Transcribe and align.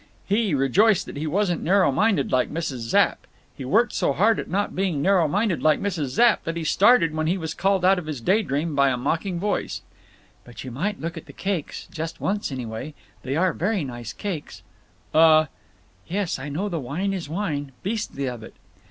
He 0.25 0.55
rejoiced 0.55 1.05
that 1.05 1.15
he 1.15 1.27
wasn't 1.27 1.61
narrow 1.61 1.91
minded, 1.91 2.31
like 2.31 2.51
Mrs. 2.51 2.77
Zapp. 2.79 3.27
He 3.55 3.63
worked 3.63 3.93
so 3.93 4.13
hard 4.13 4.39
at 4.39 4.49
not 4.49 4.75
being 4.75 4.99
narrow 4.99 5.27
minded 5.27 5.61
like 5.61 5.79
Mrs. 5.79 6.07
Zapp 6.07 6.43
that 6.43 6.55
he 6.57 6.63
started 6.63 7.13
when 7.13 7.27
he 7.27 7.37
was 7.37 7.53
called 7.53 7.85
out 7.85 7.99
of 7.99 8.07
his 8.07 8.19
day 8.19 8.41
dream 8.41 8.73
by 8.73 8.89
a 8.89 8.97
mocking 8.97 9.39
voice: 9.39 9.83
"But 10.43 10.63
you 10.63 10.71
might 10.71 10.99
look 10.99 11.17
at 11.17 11.27
the 11.27 11.33
cakes. 11.33 11.87
Just 11.91 12.19
once, 12.19 12.51
anyway. 12.51 12.95
They 13.21 13.35
are 13.35 13.53
very 13.53 13.83
nice 13.83 14.11
cakes." 14.11 14.63
"Uh—" 15.13 15.45
"Yes, 16.07 16.39
I 16.39 16.49
know 16.49 16.67
the 16.67 16.79
wine 16.79 17.13
is 17.13 17.29
wine. 17.29 17.71
Beastly 17.83 18.25
of 18.25 18.41
it." 18.41 18.55